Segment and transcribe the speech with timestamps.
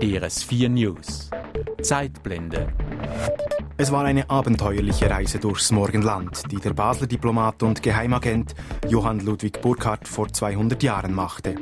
[0.00, 1.30] DRS4 News
[1.82, 2.72] Zeitblende
[3.80, 8.54] es war eine abenteuerliche Reise durchs Morgenland, die der Basler Diplomat und Geheimagent
[8.86, 11.54] Johann Ludwig Burkhardt vor 200 Jahren machte.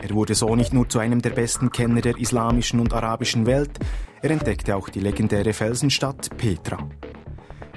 [0.00, 3.78] Er wurde so nicht nur zu einem der besten Kenner der islamischen und arabischen Welt,
[4.22, 6.78] er entdeckte auch die legendäre Felsenstadt Petra.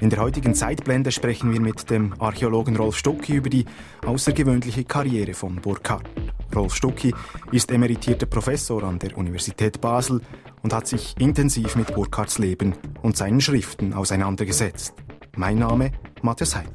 [0.00, 3.66] In der heutigen Zeitblende sprechen wir mit dem Archäologen Rolf Stucki über die
[4.06, 6.08] außergewöhnliche Karriere von Burkhardt.
[6.54, 7.14] Rolf Stucki
[7.52, 10.20] ist emeritierter Professor an der Universität Basel
[10.62, 14.94] und hat sich intensiv mit Burkhardts Leben und seinen Schriften auseinandergesetzt.
[15.36, 16.70] Mein Name Matthias Heim.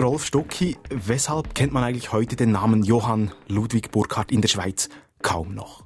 [0.00, 4.88] Rolf Stucki, weshalb kennt man eigentlich heute den Namen Johann Ludwig Burkhardt in der Schweiz
[5.22, 5.84] kaum noch?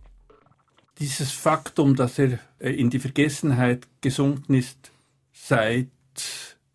[0.98, 4.92] Dieses Faktum, dass er äh, in die Vergessenheit gesunken ist
[5.32, 5.88] seit,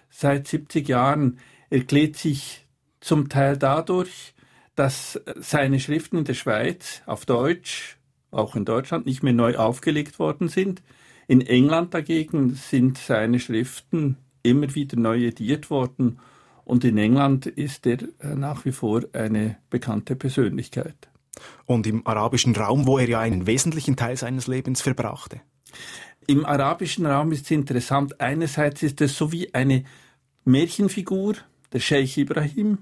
[0.09, 1.39] seit 70 Jahren,
[1.69, 2.65] erklärt sich
[3.01, 4.34] zum Teil dadurch,
[4.75, 7.97] dass seine Schriften in der Schweiz auf Deutsch
[8.31, 10.83] auch in Deutschland nicht mehr neu aufgelegt worden sind.
[11.27, 16.19] In England dagegen sind seine Schriften immer wieder neu ediert worden
[16.65, 21.09] und in England ist er äh, nach wie vor eine bekannte Persönlichkeit.
[21.65, 25.41] Und im arabischen Raum, wo er ja einen wesentlichen Teil seines Lebens verbrachte?
[26.27, 28.19] Im arabischen Raum ist es interessant.
[28.19, 29.83] Einerseits ist es so wie eine
[30.43, 31.35] Märchenfigur,
[31.71, 32.79] der Scheich Ibrahim,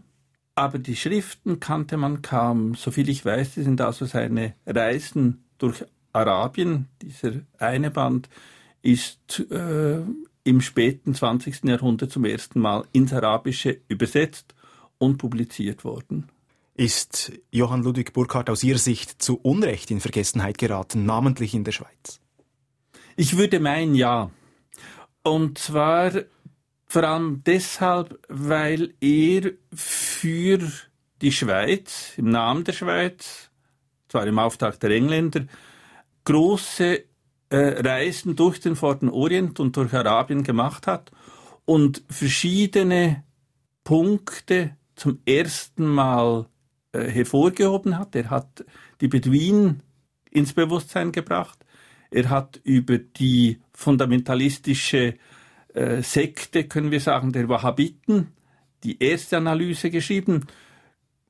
[0.56, 2.76] aber die Schriften kannte man kaum.
[2.76, 6.88] Soviel ich weiß, sind also seine Reisen durch Arabien.
[7.02, 8.30] Dieser eine Band
[8.82, 10.02] ist äh,
[10.44, 11.64] im späten 20.
[11.64, 14.54] Jahrhundert zum ersten Mal ins Arabische übersetzt
[14.98, 16.30] und publiziert worden.
[16.76, 21.72] Ist Johann Ludwig Burkhardt aus Ihrer Sicht zu Unrecht in Vergessenheit geraten, namentlich in der
[21.72, 22.20] Schweiz?
[23.16, 24.32] Ich würde meinen, ja.
[25.24, 26.12] Und zwar
[26.94, 30.60] vor allem deshalb, weil er für
[31.24, 33.50] die Schweiz, im Namen der Schweiz,
[34.10, 35.48] zwar im Auftrag der Engländer,
[36.24, 37.04] große
[37.50, 41.12] äh, Reisen durch den Vorderen Orient und durch Arabien gemacht hat
[41.66, 43.24] und verschiedene
[43.84, 46.46] Punkte zum ersten Mal
[46.92, 48.16] äh, hervorgehoben hat.
[48.16, 48.64] Er hat
[49.02, 49.82] die Beduinen
[50.30, 51.66] ins Bewusstsein gebracht.
[52.12, 55.16] Er hat über die fundamentalistische
[55.74, 58.30] äh, Sekte, können wir sagen, der Wahhabiten,
[58.84, 60.46] die erste Analyse geschrieben.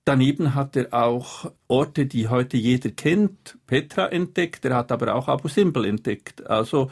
[0.05, 5.27] Daneben hat er auch Orte, die heute jeder kennt, Petra entdeckt, er hat aber auch
[5.29, 6.45] Abu Simbel entdeckt.
[6.47, 6.91] Also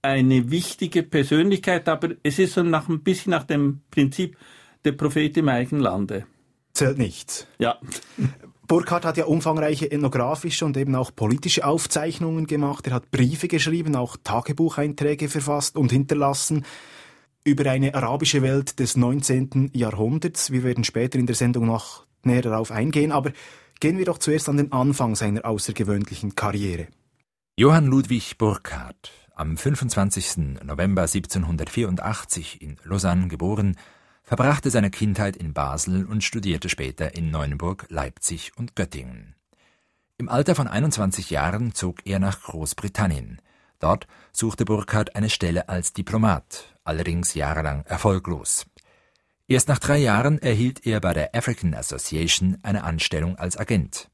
[0.00, 4.36] eine wichtige Persönlichkeit, aber es ist so nach, ein bisschen nach dem Prinzip
[4.84, 6.26] der Prophet im eigenen Lande.
[6.72, 7.46] Zählt nichts.
[7.58, 7.78] Ja.
[8.72, 12.86] Burkhardt hat ja umfangreiche ethnografische und eben auch politische Aufzeichnungen gemacht.
[12.86, 16.64] Er hat Briefe geschrieben, auch Tagebucheinträge verfasst und hinterlassen
[17.44, 19.72] über eine arabische Welt des 19.
[19.74, 20.52] Jahrhunderts.
[20.52, 23.32] Wir werden später in der Sendung noch näher darauf eingehen, aber
[23.78, 26.86] gehen wir doch zuerst an den Anfang seiner außergewöhnlichen Karriere.
[27.58, 30.62] Johann Ludwig Burckhardt, am 25.
[30.64, 33.76] November 1784 in Lausanne geboren,
[34.22, 39.34] verbrachte seine Kindheit in Basel und studierte später in Neuenburg, Leipzig und Göttingen.
[40.18, 43.40] Im Alter von 21 Jahren zog er nach Großbritannien.
[43.80, 48.66] Dort suchte Burckhardt eine Stelle als Diplomat, allerdings jahrelang erfolglos.
[49.48, 54.08] Erst nach drei Jahren erhielt er bei der African Association eine Anstellung als Agent.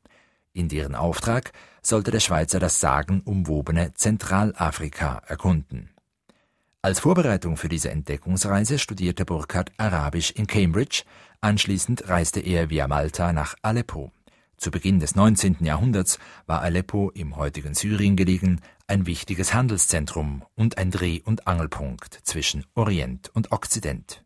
[0.55, 1.53] In deren Auftrag
[1.83, 5.91] sollte der Schweizer das sagenumwobene Zentralafrika erkunden.
[6.81, 11.03] Als Vorbereitung für diese Entdeckungsreise studierte Burkhardt Arabisch in Cambridge,
[11.41, 14.13] anschließend reiste er via Malta nach Aleppo.
[14.59, 15.57] Zu Beginn des 19.
[15.65, 22.21] Jahrhunderts war Aleppo im heutigen Syrien gelegen ein wichtiges Handelszentrum und ein Dreh- und Angelpunkt
[22.23, 24.25] zwischen Orient und Okzident.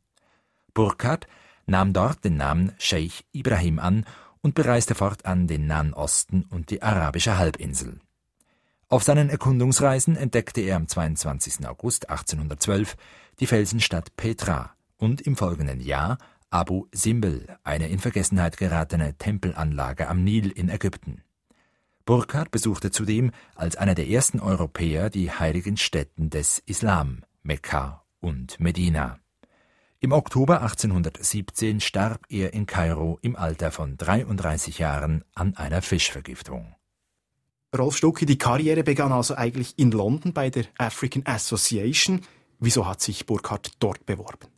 [0.74, 1.26] Burkhardt
[1.64, 4.04] nahm dort den Namen Scheich Ibrahim an
[4.42, 7.98] und bereiste fortan den Nahen Osten und die arabische Halbinsel.
[8.92, 11.66] Auf seinen Erkundungsreisen entdeckte er am 22.
[11.66, 12.98] August 1812
[13.40, 16.18] die Felsenstadt Petra und im folgenden Jahr
[16.50, 21.22] Abu Simbel, eine in Vergessenheit geratene Tempelanlage am Nil in Ägypten.
[22.04, 28.60] Burkhardt besuchte zudem als einer der ersten Europäer die heiligen Stätten des Islam, Mekka und
[28.60, 29.20] Medina.
[30.00, 36.74] Im Oktober 1817 starb er in Kairo im Alter von 33 Jahren an einer Fischvergiftung.
[37.76, 42.20] Rolf Stucki, die Karriere begann also eigentlich in London bei der African Association.
[42.58, 44.48] Wieso hat sich Burkhardt dort beworben?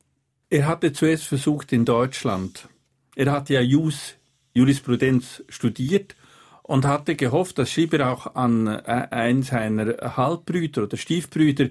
[0.50, 2.68] Er hatte zuerst versucht in Deutschland.
[3.14, 4.14] Er hatte ja Jus,
[4.52, 6.16] Jurisprudenz studiert
[6.62, 11.68] und hatte gehofft, das schrieb er auch an äh, einen seiner Halbbrüder oder Stiefbrüder,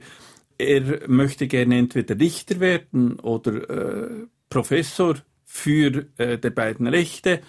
[0.58, 7.42] er möchte gerne entweder Richter werden oder äh, Professor für äh, die beiden Rechte.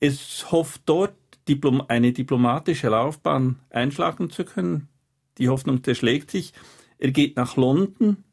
[0.00, 1.14] Es hofft dort
[1.48, 4.88] Diplom eine diplomatische Laufbahn einschlagen zu können.
[5.38, 6.52] Die Hoffnung zerschlägt sich.
[6.98, 8.24] Er geht nach London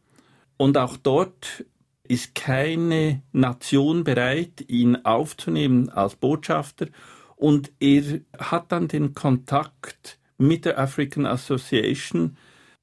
[0.58, 1.66] und auch dort
[2.04, 6.88] ist keine Nation bereit, ihn aufzunehmen als Botschafter.
[7.36, 12.38] Und er hat dann den Kontakt mit der African Association,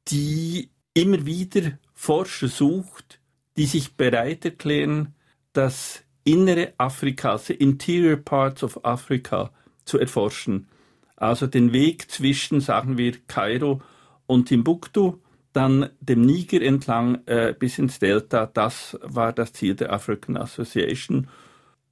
[0.08, 3.20] die immer wieder Forscher sucht,
[3.56, 5.14] die sich bereit erklären,
[5.52, 9.50] das innere Afrika, the interior parts of Africa,
[9.90, 10.68] zu erforschen.
[11.16, 13.82] Also den Weg zwischen, sagen wir, Kairo
[14.26, 15.18] und Timbuktu,
[15.52, 21.28] dann dem Niger entlang äh, bis ins Delta, das war das Ziel der African Association.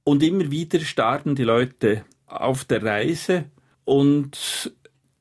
[0.05, 3.45] Und immer wieder starben die Leute auf der Reise
[3.83, 4.73] und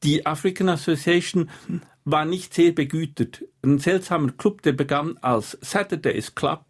[0.04, 1.50] die African Association
[2.04, 3.44] war nicht sehr begütert.
[3.62, 6.64] Ein seltsamer Club, der begann als Saturdays Club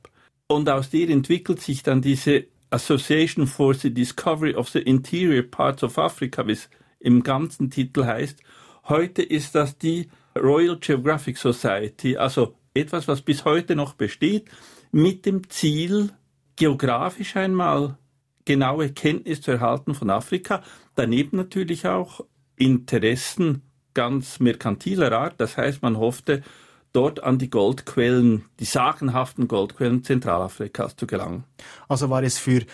[0.46, 5.82] und aus der entwickelt sich dann diese Association for the Discovery of the Interior Parts
[5.82, 6.68] of Africa, wie es
[7.00, 8.40] im ganzen Titel heißt.
[8.88, 14.48] Heute ist das die Royal Geographic Society, also etwas, was bis heute noch besteht,
[14.92, 16.10] mit dem Ziel,
[16.56, 17.98] geografisch einmal
[18.44, 20.62] genaue Kenntnis zu erhalten von Afrika,
[20.94, 22.24] daneben natürlich auch
[22.56, 23.62] Interessen
[23.94, 25.34] ganz merkantiler Art.
[25.38, 26.42] Das heißt, man hoffte,
[26.92, 31.44] dort an die Goldquellen, die sagenhaften Goldquellen Zentralafrikas zu gelangen.
[31.88, 32.64] Also war es für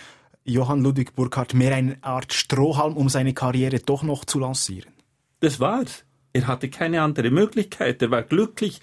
[0.43, 4.91] Johann Ludwig Burkhardt mehr eine Art Strohhalm, um seine Karriere doch noch zu lancieren?
[5.39, 6.05] Das war's.
[6.33, 8.01] Er hatte keine andere Möglichkeit.
[8.01, 8.81] Er war glücklich.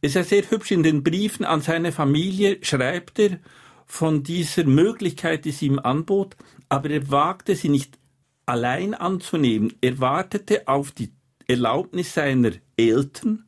[0.00, 3.38] Es ist ja sehr hübsch in den Briefen an seine Familie schreibt er
[3.86, 6.36] von dieser Möglichkeit, die sie ihm anbot,
[6.68, 7.98] aber er wagte sie nicht
[8.44, 9.72] allein anzunehmen.
[9.80, 11.12] Er wartete auf die
[11.48, 13.45] Erlaubnis seiner Eltern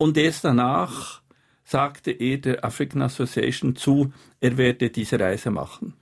[0.00, 1.20] und erst danach
[1.62, 5.92] sagte er der African Association zu, er werde diese Reise machen.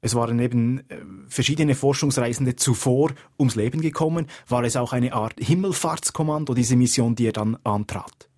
[0.00, 0.96] Es waren eben äh,
[1.28, 4.26] verschiedene Forschungsreisende zuvor ums Leben gekommen.
[4.48, 8.30] War es auch eine Art Himmelfahrtskommando, diese Mission, die er dann antrat?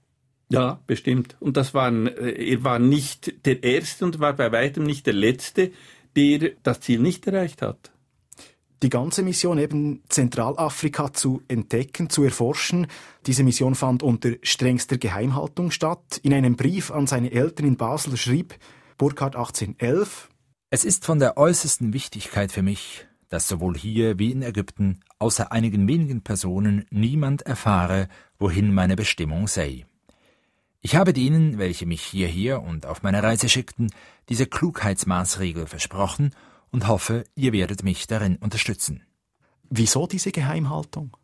[0.48, 1.36] Ja, bestimmt.
[1.38, 5.14] Und das waren, äh, er war nicht der Erste und war bei weitem nicht der
[5.14, 5.70] Letzte,
[6.16, 7.93] der das Ziel nicht erreicht hat
[8.84, 12.86] die ganze Mission eben Zentralafrika zu entdecken, zu erforschen.
[13.26, 16.20] Diese Mission fand unter strengster Geheimhaltung statt.
[16.22, 18.54] In einem Brief an seine Eltern in Basel schrieb
[18.98, 20.28] Burkhardt 1811
[20.68, 25.50] Es ist von der äußersten Wichtigkeit für mich, dass sowohl hier wie in Ägypten außer
[25.50, 28.08] einigen wenigen Personen niemand erfahre,
[28.38, 29.86] wohin meine Bestimmung sei.
[30.82, 33.90] Ich habe denen, welche mich hierher und auf meine Reise schickten,
[34.28, 36.32] diese Klugheitsmaßregel versprochen
[36.74, 39.04] und hoffe, ihr werdet mich darin unterstützen.
[39.70, 41.16] Wieso diese Geheimhaltung?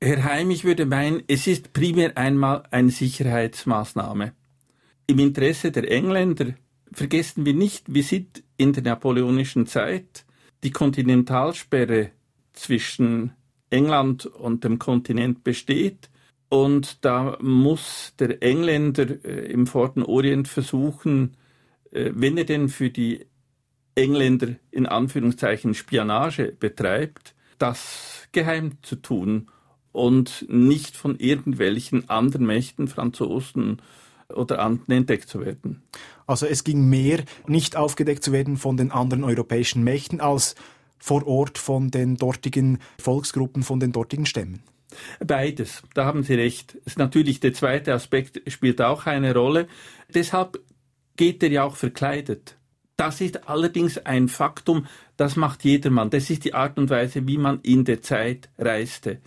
[0.00, 4.32] Herr Heim, ich würde meinen, es ist primär einmal eine Sicherheitsmaßnahme.
[5.06, 6.54] Im Interesse der Engländer
[6.90, 10.26] vergessen wir nicht, wir sind in der napoleonischen Zeit.
[10.64, 12.10] Die Kontinentalsperre
[12.52, 13.34] zwischen
[13.70, 16.10] England und dem Kontinent besteht.
[16.48, 21.36] Und da muss der Engländer äh, im Vorderen Orient versuchen,
[21.92, 23.26] äh, wenn er denn für die
[23.94, 29.48] Engländer in Anführungszeichen Spionage betreibt, das geheim zu tun
[29.92, 33.82] und nicht von irgendwelchen anderen Mächten, Franzosen
[34.32, 35.82] oder anderen entdeckt zu werden.
[36.26, 40.54] Also es ging mehr, nicht aufgedeckt zu werden von den anderen europäischen Mächten, als
[40.98, 44.62] vor Ort von den dortigen Volksgruppen, von den dortigen Stämmen.
[45.20, 46.78] Beides, da haben Sie recht.
[46.96, 49.66] Natürlich der zweite Aspekt spielt auch eine Rolle.
[50.14, 50.60] Deshalb
[51.16, 52.56] geht er ja auch verkleidet.
[52.96, 56.10] Das ist allerdings ein Faktum, das macht jedermann.
[56.10, 59.18] Das ist die Art und Weise, wie man in der Zeit reiste.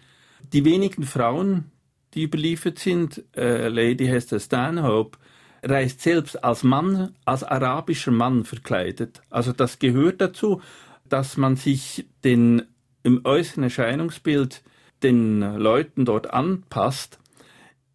[0.53, 1.71] Die wenigen Frauen,
[2.13, 5.17] die überliefert sind, äh, Lady Hester Stanhope,
[5.63, 9.21] reist selbst als Mann, als arabischer Mann verkleidet.
[9.29, 10.61] Also das gehört dazu,
[11.09, 12.63] dass man sich den
[13.03, 14.63] im äußeren Erscheinungsbild
[15.03, 17.19] den Leuten dort anpasst.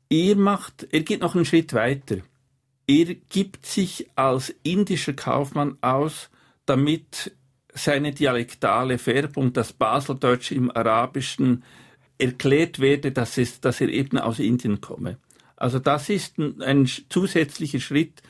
[0.09, 2.19] Er macht, er geht noch einen Schritt weiter.
[2.91, 6.29] Er gibt sich als indischer Kaufmann aus,
[6.67, 7.37] damit
[7.73, 11.63] seine dialektale Färbung, das Baseldeutsch im Arabischen,
[12.19, 15.19] erklärt werde, dass, es, dass er eben aus Indien komme.
[15.55, 18.23] Also das ist ein, ein zusätzlicher Schritt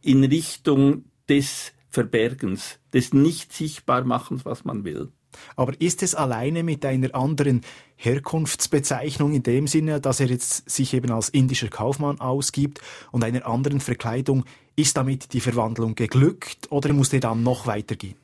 [0.00, 5.12] in Richtung des Verbergens, des Nicht-Sichtbar-Machens, was man will.
[5.56, 7.62] Aber ist es alleine mit einer anderen
[7.96, 13.46] Herkunftsbezeichnung in dem Sinne, dass er jetzt sich eben als indischer Kaufmann ausgibt und einer
[13.46, 14.44] anderen Verkleidung,
[14.76, 18.16] ist damit die Verwandlung geglückt oder muss er dann noch weitergehen?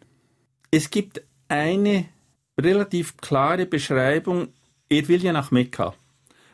[0.70, 2.06] Es gibt eine
[2.58, 4.48] relativ klare Beschreibung,
[4.88, 5.94] er will ja nach Mekka.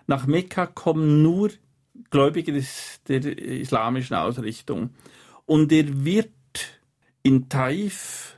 [0.06, 1.50] Nach Mekka kommen nur
[2.10, 4.90] Gläubige des, der islamischen Ausrichtung.
[5.46, 6.30] Und er wird
[7.22, 8.33] in Taif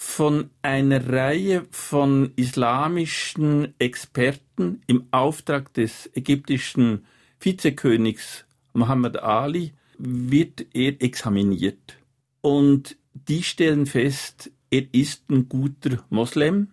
[0.00, 7.04] von einer Reihe von islamischen Experten im Auftrag des ägyptischen
[7.40, 11.98] Vizekönigs Muhammad Ali wird er examiniert.
[12.42, 16.68] Und die stellen fest, er ist ein guter Moslem.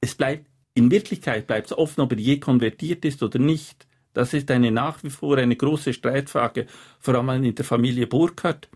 [0.00, 3.86] Es bleibt, in Wirklichkeit bleibt es offen, ob er je konvertiert ist oder nicht.
[4.14, 6.66] Das ist eine nach wie vor eine große Streitfrage,
[6.98, 8.70] vor allem in der Familie Burkhardt.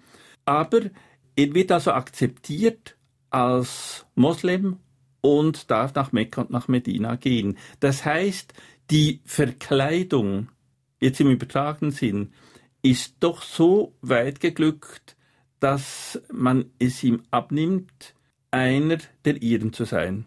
[0.45, 0.83] Aber
[1.37, 2.97] er wird also akzeptiert
[3.35, 4.77] als Moslem
[5.21, 7.59] und darf nach Mekka und nach Medina gehen.
[7.81, 8.55] Das heißt,
[8.91, 10.51] die Verkleidung,
[11.01, 12.33] jetzt im übertragenen Sinn,
[12.83, 15.17] ist doch so weit geglückt,
[15.59, 18.15] dass man es ihm abnimmt,
[18.53, 20.27] einer der Iren zu sein.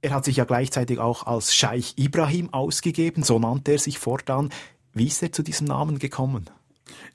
[0.00, 4.50] Er hat sich ja gleichzeitig auch als Scheich Ibrahim ausgegeben, so nannte er sich fortan.
[4.92, 6.50] Wie ist er zu diesem Namen gekommen?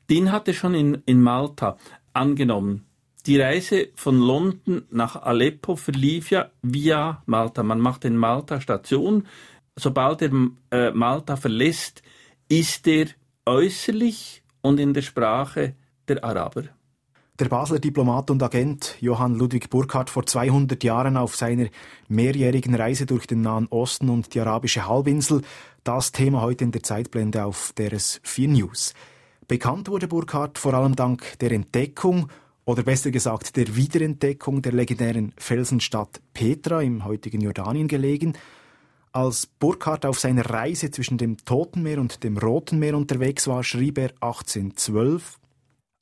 [0.10, 1.78] Den hat er schon in, in Malta
[2.12, 2.87] angenommen.
[3.28, 7.62] Die Reise von London nach Aleppo verlief ja via Malta.
[7.62, 9.28] Man macht in Malta Station.
[9.76, 10.32] Sobald er
[10.72, 12.04] äh, Malta verlässt,
[12.48, 13.08] ist er
[13.46, 15.76] äußerlich und in der Sprache
[16.08, 16.64] der Araber.
[17.38, 21.68] Der Basler Diplomat und Agent Johann Ludwig Burkhardt vor 200 Jahren auf seiner
[22.08, 25.42] mehrjährigen Reise durch den Nahen Osten und die arabische Halbinsel,
[25.84, 28.94] das Thema heute in der Zeitblende auf deres 4 News.
[29.50, 32.30] Bekannt wurde Burkhardt vor allem dank der Entdeckung
[32.68, 38.34] oder besser gesagt der Wiederentdeckung der legendären Felsenstadt Petra im heutigen Jordanien gelegen.
[39.14, 43.64] Als Burkhardt auf seiner Reise zwischen dem Toten Meer und dem Roten Meer unterwegs war,
[43.64, 45.40] schrieb er 1812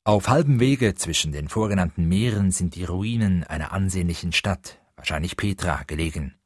[0.02, 5.82] auf halbem Wege zwischen den vorgenannten Meeren sind die Ruinen einer ansehnlichen Stadt, wahrscheinlich Petra,
[5.84, 6.36] gelegen.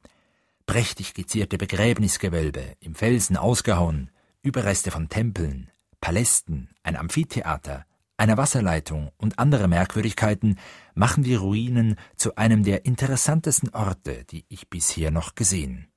[0.65, 4.09] Prächtig gezierte Begräbnisgewölbe, im Felsen ausgehauen,
[4.41, 7.85] Überreste von Tempeln, Palästen, ein Amphitheater,
[8.21, 10.59] einer Wasserleitung und andere Merkwürdigkeiten
[10.93, 15.87] machen die Ruinen zu einem der interessantesten Orte, die ich bisher noch gesehen.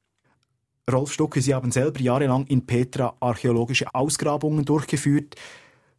[0.91, 5.35] Rolf Stucke, Sie haben selber jahrelang in Petra archäologische Ausgrabungen durchgeführt.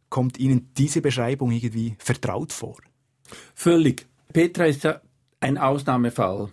[0.08, 2.76] Kommt Ihnen diese Beschreibung irgendwie vertraut vor?
[3.54, 4.06] Völlig.
[4.32, 5.00] Petra ist ja
[5.38, 6.48] ein Ausnahmefall,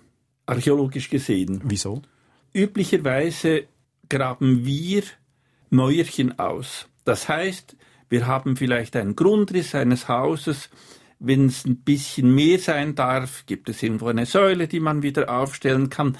[0.46, 1.62] archäologisch gesehen.
[1.64, 2.04] Wieso?
[2.54, 3.64] Üblicherweise
[4.08, 5.02] graben wir
[5.72, 6.88] Mäuerchen aus.
[7.06, 7.76] Das heißt,
[8.10, 10.70] wir haben vielleicht einen Grundriss eines Hauses.
[11.20, 15.30] Wenn es ein bisschen mehr sein darf, gibt es irgendwo eine Säule, die man wieder
[15.30, 16.18] aufstellen kann.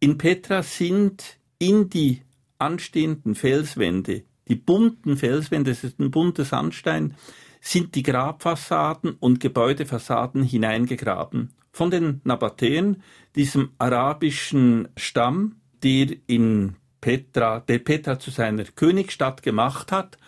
[0.00, 2.22] In Petra sind in die
[2.58, 7.14] anstehenden Felswände die bunten Felswände, das ist ein bunter Sandstein,
[7.60, 11.52] sind die Grabfassaden und Gebäudefassaden hineingegraben.
[11.72, 13.02] Von den Nabatäen,
[13.34, 20.18] diesem arabischen Stamm, der in Petra, der Petra zu seiner Königsstadt gemacht hat.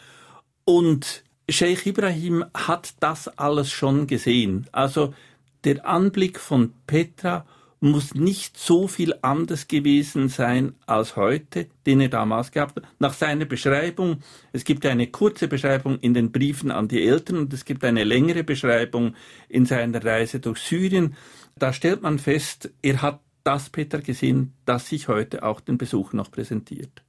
[0.68, 4.66] Und Sheikh Ibrahim hat das alles schon gesehen.
[4.73, 5.14] Also
[5.62, 7.46] der Anblick von Petra
[7.78, 12.85] muss nicht so viel anders gewesen sein als heute, den er damals gehabt hat.
[12.99, 17.52] Nach seiner Beschreibung, es gibt eine kurze Beschreibung in den Briefen an die Eltern und
[17.52, 19.14] es gibt eine längere Beschreibung
[19.49, 21.14] in seiner Reise durch Syrien.
[21.56, 26.12] Da stellt man fest, er hat das Peter gesehen, das sich heute auch den Besuch
[26.12, 27.06] noch präsentiert.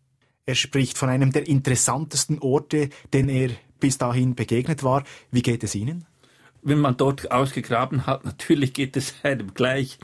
[0.48, 3.50] Er spricht von einem der interessantesten Orte, den er
[3.82, 5.04] bis dahin begegnet war.
[5.30, 6.06] Wie geht es Ihnen?
[6.62, 10.00] Wenn man dort ausgegraben hat, natürlich geht es einem gleich.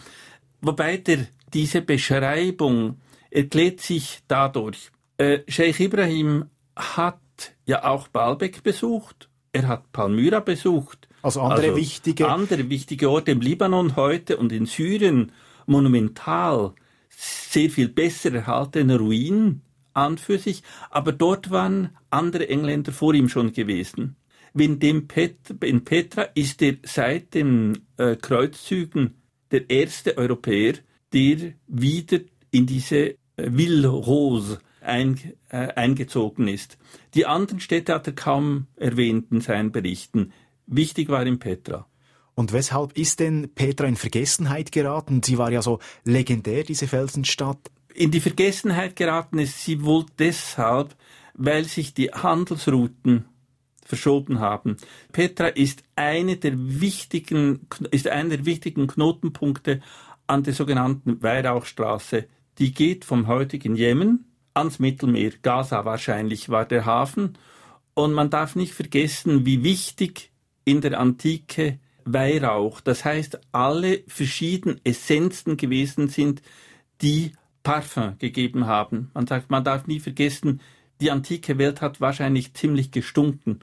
[0.59, 2.97] Wobei der, diese Beschreibung
[3.31, 4.91] erklärt sich dadurch.
[5.17, 7.19] Äh, Sheikh Ibrahim hat
[7.65, 11.07] ja auch Baalbek besucht, er hat Palmyra besucht.
[11.21, 12.27] Also andere also wichtige.
[12.27, 15.31] Andere wichtige Orte im Libanon heute und in Syrien
[15.67, 16.73] monumental
[17.09, 19.61] sehr viel besser erhaltene Ruinen
[19.93, 24.15] an für sich, aber dort waren andere Engländer vor ihm schon gewesen.
[24.55, 29.15] In, dem Pet, in Petra ist er seit den äh, Kreuzzügen
[29.51, 30.75] der erste Europäer,
[31.11, 32.19] der wieder
[32.51, 35.19] in diese äh, Ville Rose ein,
[35.49, 36.77] äh, eingezogen ist.
[37.15, 40.33] Die anderen Städte hat er kaum erwähnt in seinen Berichten.
[40.67, 41.87] Wichtig war ihm Petra.
[42.35, 45.21] Und weshalb ist denn Petra in Vergessenheit geraten?
[45.23, 47.69] Sie war ja so legendär, diese Felsenstadt.
[47.95, 50.95] In die Vergessenheit geraten ist sie wohl deshalb,
[51.35, 53.25] weil sich die Handelsrouten
[53.85, 54.77] verschoben haben.
[55.11, 59.81] Petra ist eine der wichtigen, ist einer der wichtigen Knotenpunkte
[60.25, 62.25] an der sogenannten Weihrauchstraße.
[62.57, 65.33] Die geht vom heutigen Jemen ans Mittelmeer.
[65.41, 67.37] Gaza wahrscheinlich war der Hafen.
[67.93, 70.31] Und man darf nicht vergessen, wie wichtig
[70.65, 76.41] in der Antike Weihrauch, das heißt alle verschiedenen Essenzen gewesen sind,
[77.01, 79.09] die Parfum gegeben haben.
[79.13, 80.61] Man sagt, man darf nie vergessen,
[81.01, 83.59] die antike Welt hat wahrscheinlich ziemlich gestunken.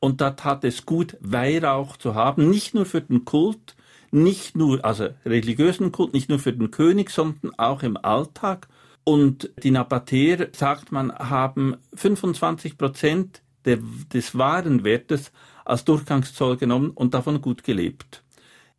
[0.00, 3.76] Und dort hat es gut, Weihrauch zu haben, nicht nur für den Kult,
[4.10, 8.68] nicht nur, also religiösen Kult, nicht nur für den König, sondern auch im Alltag.
[9.04, 15.32] Und die Nabatäer, sagt man, haben 25 Prozent des Warenwertes
[15.64, 18.24] als Durchgangszoll genommen und davon gut gelebt.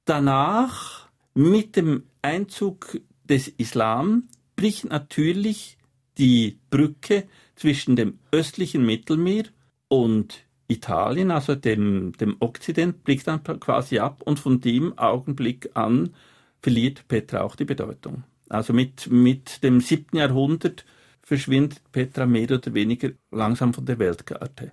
[0.05, 4.27] Danach, mit dem Einzug des Islam,
[4.63, 5.77] bricht natürlich
[6.17, 7.27] die Brücke
[7.57, 9.43] zwischen dem östlichen Mittelmeer
[9.89, 16.11] und Italien, also dem, dem Okzident, bricht dann quasi ab und von dem Augenblick an
[16.61, 18.23] verliert Petra auch die Bedeutung.
[18.47, 20.85] Also mit, mit dem siebten Jahrhundert
[21.23, 24.71] verschwindet Petra mehr oder weniger langsam von der Weltkarte.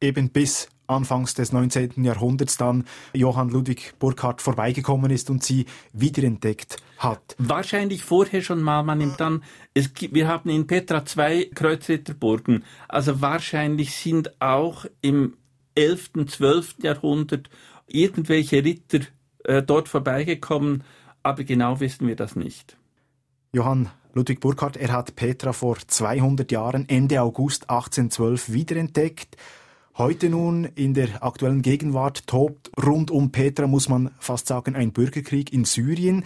[0.00, 2.02] Eben bis Anfangs des 19.
[2.04, 7.36] Jahrhunderts dann Johann Ludwig Burckhardt vorbeigekommen ist und sie wiederentdeckt hat.
[7.38, 12.64] Wahrscheinlich vorher schon mal, man nimmt an, es gibt, wir haben in Petra zwei Kreuzritterburgen,
[12.88, 15.36] also wahrscheinlich sind auch im
[15.74, 16.76] 11., 12.
[16.82, 17.50] Jahrhundert
[17.86, 19.00] irgendwelche Ritter
[19.44, 20.84] äh, dort vorbeigekommen,
[21.22, 22.76] aber genau wissen wir das nicht.
[23.52, 29.36] Johann Ludwig Burckhardt, er hat Petra vor 200 Jahren, Ende August 1812, wiederentdeckt.
[29.98, 34.92] Heute nun in der aktuellen Gegenwart tobt rund um Petra, muss man fast sagen, ein
[34.92, 36.24] Bürgerkrieg in Syrien.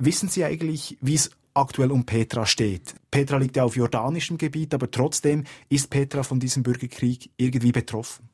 [0.00, 2.96] Wissen Sie eigentlich, wie es aktuell um Petra steht?
[3.12, 8.28] Petra liegt ja auf jordanischem Gebiet, aber trotzdem ist Petra von diesem Bürgerkrieg irgendwie betroffen.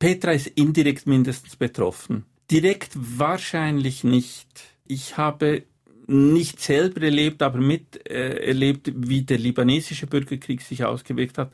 [0.00, 2.24] Petra ist indirekt mindestens betroffen.
[2.50, 4.48] Direkt wahrscheinlich nicht.
[4.84, 5.62] Ich habe
[6.08, 11.52] nicht selber erlebt, aber miterlebt, äh, wie der libanesische Bürgerkrieg sich ausgewirkt hat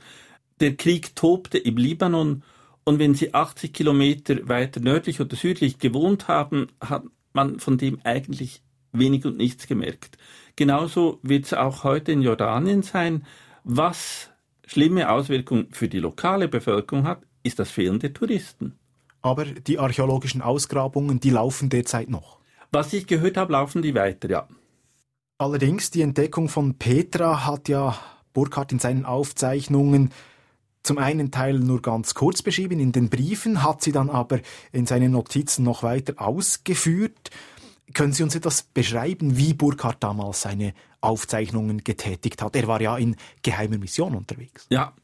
[0.63, 2.43] der Krieg tobte im Libanon
[2.85, 7.03] und wenn sie 80 Kilometer weiter nördlich oder südlich gewohnt haben, hat
[7.33, 10.19] man von dem eigentlich wenig und nichts gemerkt.
[10.57, 13.25] Genauso wird es auch heute in Jordanien sein.
[13.65, 14.31] Was
[14.67, 18.79] schlimme Auswirkungen für die lokale Bevölkerung hat, ist das Fehlen der Touristen.
[19.21, 22.39] Aber die archäologischen Ausgrabungen, die laufen derzeit noch.
[22.71, 24.49] Was ich gehört habe, laufen die weiter, ja.
[25.39, 27.97] Allerdings, die Entdeckung von Petra hat ja
[28.33, 30.11] Burkhardt in seinen Aufzeichnungen
[30.83, 34.41] zum einen Teil nur ganz kurz beschrieben in den Briefen, hat sie dann aber
[34.73, 37.31] in seinen Notizen noch weiter ausgeführt.
[37.95, 42.57] Können Sie uns etwas beschreiben, wie Burkhardt damals seine Aufzeichnungen getätigt hat?
[42.57, 44.67] Er war ja in geheimer Mission unterwegs.
[44.71, 44.95] Ja,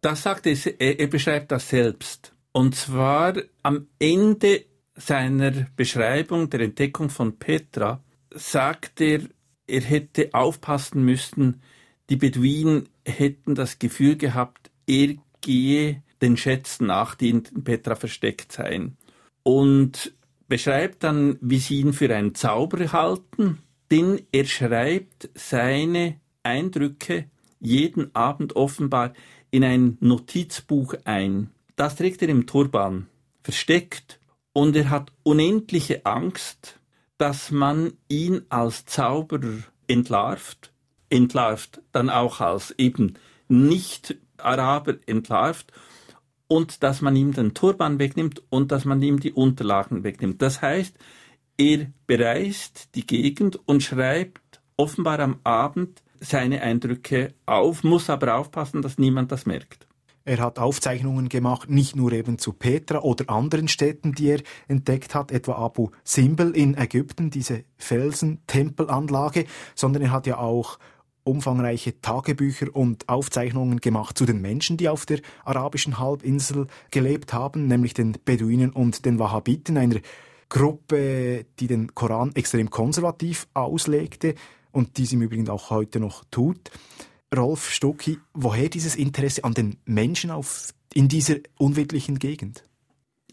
[0.00, 2.32] das sagt er, er beschreibt das selbst.
[2.52, 9.22] Und zwar am Ende seiner Beschreibung der Entdeckung von Petra sagt er,
[9.66, 11.62] er hätte aufpassen müssen,
[12.10, 18.52] die Beduinen hätten das Gefühl gehabt, er gehe den Schätzen nach, die in Petra versteckt
[18.52, 18.96] seien.
[19.42, 20.14] Und
[20.48, 23.58] beschreibt dann, wie sie ihn für einen Zauberer halten,
[23.90, 27.26] denn er schreibt seine Eindrücke
[27.60, 29.12] jeden Abend offenbar
[29.50, 31.50] in ein Notizbuch ein.
[31.76, 33.08] Das trägt er im Turban,
[33.42, 34.20] versteckt,
[34.52, 36.78] und er hat unendliche Angst,
[37.18, 40.72] dass man ihn als Zauberer entlarvt,
[41.10, 43.14] entlarvt dann auch als eben
[43.48, 45.72] nicht Araber entlarvt
[46.46, 50.42] und dass man ihm den Turban wegnimmt und dass man ihm die Unterlagen wegnimmt.
[50.42, 50.96] Das heißt,
[51.56, 58.82] er bereist die Gegend und schreibt offenbar am Abend seine Eindrücke auf, muss aber aufpassen,
[58.82, 59.86] dass niemand das merkt.
[60.26, 65.14] Er hat Aufzeichnungen gemacht, nicht nur eben zu Petra oder anderen Städten, die er entdeckt
[65.14, 69.44] hat, etwa Abu Simbel in Ägypten, diese Felsentempelanlage,
[69.74, 70.78] sondern er hat ja auch
[71.24, 77.66] umfangreiche Tagebücher und Aufzeichnungen gemacht zu den Menschen, die auf der arabischen Halbinsel gelebt haben,
[77.66, 80.00] nämlich den Beduinen und den Wahhabiten, einer
[80.48, 84.34] Gruppe, die den Koran extrem konservativ auslegte
[84.70, 86.70] und dies im Übrigen auch heute noch tut.
[87.34, 92.64] Rolf Stucki, woher dieses Interesse an den Menschen auf, in dieser unwirtlichen Gegend?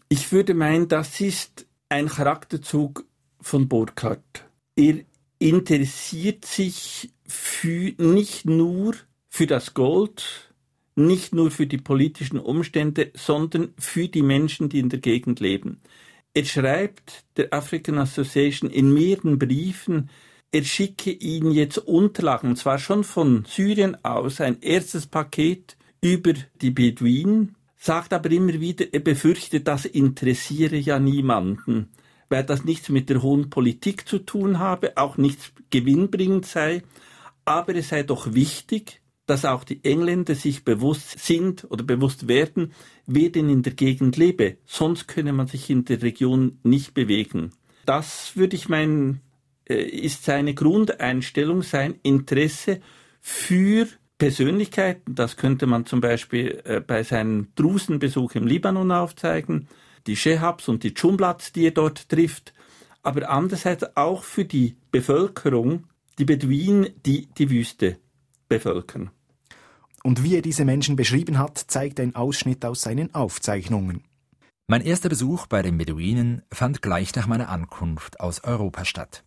[0.08, 3.04] Ich würde meinen, das ist ein Charakterzug
[3.40, 4.46] von Burkhardt.
[4.76, 5.00] Er
[5.42, 8.94] interessiert sich für, nicht nur
[9.28, 10.52] für das Gold,
[10.94, 15.80] nicht nur für die politischen Umstände, sondern für die Menschen, die in der Gegend leben.
[16.34, 20.10] Er schreibt der African Association in mehreren Briefen,
[20.52, 26.34] er schicke ihnen jetzt Unterlagen, und zwar schon von Syrien aus, ein erstes Paket über
[26.60, 31.88] die Beduinen, sagt aber immer wieder, er befürchtet, das interessiere ja niemanden,
[32.32, 36.82] weil das nichts mit der hohen Politik zu tun habe, auch nichts gewinnbringend sei,
[37.44, 42.72] aber es sei doch wichtig, dass auch die Engländer sich bewusst sind oder bewusst werden,
[43.06, 44.56] wer denn in der Gegend lebe.
[44.64, 47.52] Sonst könne man sich in der Region nicht bewegen.
[47.84, 49.20] Das würde ich meinen,
[49.68, 52.80] äh, ist seine Grundeinstellung, sein Interesse
[53.20, 53.86] für
[54.18, 55.14] Persönlichkeiten.
[55.14, 59.68] Das könnte man zum Beispiel äh, bei seinem Drusenbesuch im Libanon aufzeigen.
[60.06, 62.52] Die Shehabs und die Dschumblats, die er dort trifft,
[63.02, 65.84] aber andererseits auch für die Bevölkerung,
[66.18, 67.98] die Beduinen, die die Wüste
[68.48, 69.10] bevölkern.
[70.02, 74.04] Und wie er diese Menschen beschrieben hat, zeigt ein Ausschnitt aus seinen Aufzeichnungen.
[74.66, 79.24] Mein erster Besuch bei den Beduinen fand gleich nach meiner Ankunft aus Europa statt.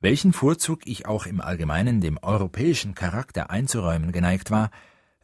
[0.00, 4.70] Welchen Vorzug ich auch im Allgemeinen dem europäischen Charakter einzuräumen geneigt war,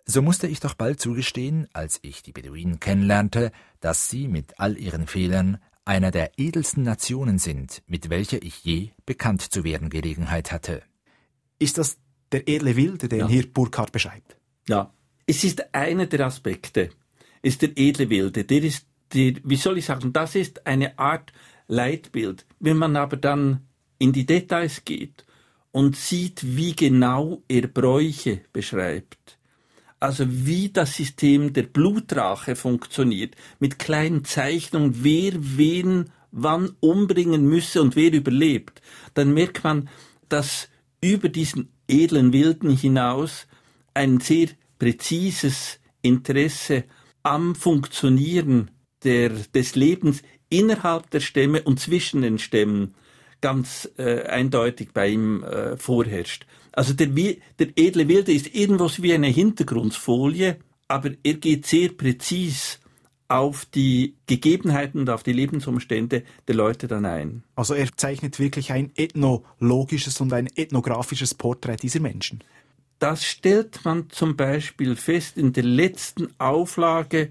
[0.06, 4.76] so musste ich doch bald zugestehen, als ich die Beduinen kennenlernte, dass sie mit all
[4.78, 10.52] ihren Fehlern einer der edelsten Nationen sind, mit welcher ich je bekannt zu werden Gelegenheit
[10.52, 10.82] hatte.
[11.58, 11.98] Ist das
[12.32, 13.28] der edle Wilde, den ja.
[13.28, 14.36] hier Burkhardt beschreibt?
[14.68, 14.92] Ja,
[15.26, 16.90] es ist einer der Aspekte,
[17.42, 21.32] ist der edle Wilde, der ist, der, wie soll ich sagen, das ist eine Art
[21.66, 22.46] Leitbild.
[22.60, 23.66] Wenn man aber dann
[23.98, 25.24] in die Details geht
[25.70, 29.38] und sieht, wie genau er Bräuche beschreibt,
[30.00, 37.80] also wie das System der Blutrache funktioniert, mit kleinen Zeichnungen, wer wen wann umbringen müsse
[37.80, 38.82] und wer überlebt,
[39.14, 39.88] dann merkt man,
[40.28, 40.68] dass
[41.00, 43.46] über diesen edlen Wilden hinaus
[43.94, 46.84] ein sehr präzises Interesse
[47.22, 48.70] am Funktionieren
[49.04, 52.94] der, des Lebens innerhalb der Stämme und zwischen den Stämmen
[53.40, 56.46] ganz äh, eindeutig bei ihm äh, vorherrscht.
[56.74, 60.58] Also der, der edle Wilde ist irgendwas wie eine Hintergrundfolie,
[60.88, 62.80] aber er geht sehr präzis
[63.28, 67.42] auf die Gegebenheiten und auf die Lebensumstände der Leute dann ein.
[67.54, 72.44] Also er zeichnet wirklich ein ethnologisches und ein ethnografisches Porträt dieser Menschen.
[72.98, 77.30] Das stellt man zum Beispiel fest in der letzten Auflage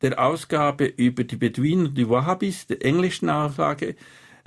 [0.00, 3.94] der Ausgabe über die Beduinen und die Wahhabis, der englischen Auflage,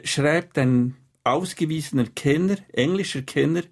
[0.03, 3.63] schreibt ein ausgewiesener Kenner, englischer Kenner,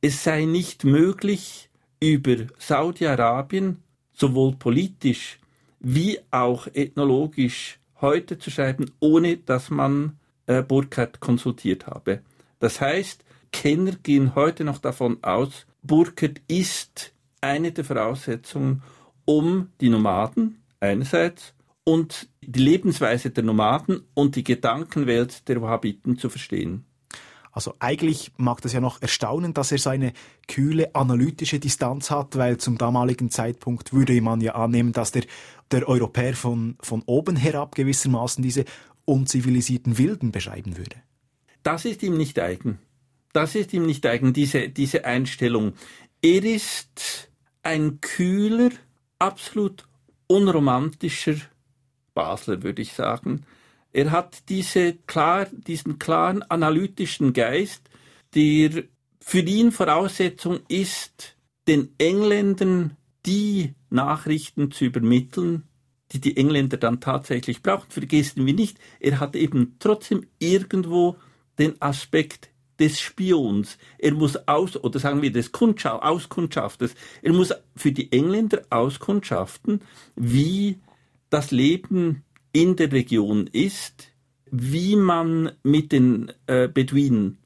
[0.00, 1.68] es sei nicht möglich,
[2.00, 3.82] über Saudi-Arabien
[4.12, 5.38] sowohl politisch
[5.80, 12.20] wie auch ethnologisch heute zu schreiben, ohne dass man äh, Burkhardt konsultiert habe.
[12.58, 18.82] Das heißt, Kenner gehen heute noch davon aus, Burkhardt ist eine der Voraussetzungen,
[19.24, 26.28] um die Nomaden einerseits und die Lebensweise der Nomaden und die Gedankenwelt der Wahhabiten zu
[26.28, 26.84] verstehen.
[27.58, 30.12] Also eigentlich mag das ja noch erstaunen, dass er seine
[30.46, 35.24] kühle analytische Distanz hat, weil zum damaligen Zeitpunkt würde man ja annehmen, dass der,
[35.72, 38.64] der Europäer von, von oben herab gewissermaßen diese
[39.06, 41.02] unzivilisierten Wilden beschreiben würde.
[41.64, 42.78] Das ist ihm nicht eigen.
[43.32, 45.72] Das ist ihm nicht eigen, diese, diese Einstellung.
[46.22, 47.28] Er ist
[47.64, 48.70] ein kühler,
[49.18, 49.88] absolut
[50.28, 51.34] unromantischer
[52.14, 53.44] Basler, würde ich sagen.
[53.92, 57.88] Er hat diese klar, diesen klaren analytischen Geist,
[58.34, 58.84] der
[59.20, 62.96] für ihn Voraussetzung ist, den Engländern
[63.26, 65.64] die Nachrichten zu übermitteln,
[66.12, 67.90] die die Engländer dann tatsächlich brauchen.
[67.90, 71.16] Vergessen wir nicht, er hat eben trotzdem irgendwo
[71.58, 73.76] den Aspekt des Spions.
[73.98, 79.82] Er muss aus, oder sagen wir des Kundschaft, Auskundschafters, er muss für die Engländer auskundschaften,
[80.14, 80.78] wie
[81.30, 84.12] das Leben in der Region ist,
[84.50, 87.38] wie man mit den äh, Beduinen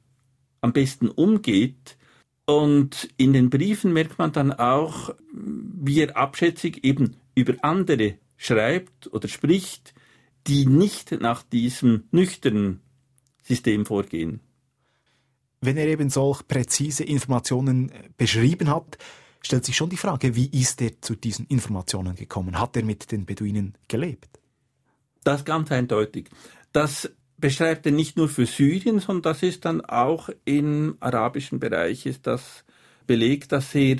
[0.61, 1.97] am besten umgeht.
[2.45, 9.11] Und in den Briefen merkt man dann auch, wie er abschätzig eben über andere schreibt
[9.13, 9.93] oder spricht,
[10.47, 12.81] die nicht nach diesem nüchternen
[13.41, 14.41] System vorgehen.
[15.61, 18.97] Wenn er eben solch präzise Informationen äh, beschrieben hat,
[19.41, 22.59] stellt sich schon die Frage, wie ist er zu diesen Informationen gekommen?
[22.59, 24.32] Hat er mit den Beduinen gelebt?
[25.23, 26.29] Das ganz eindeutig.
[26.71, 32.05] Das beschreibt er nicht nur für Syrien, sondern das ist dann auch im arabischen Bereich
[32.05, 32.63] ist das
[33.05, 33.97] belegt, dass er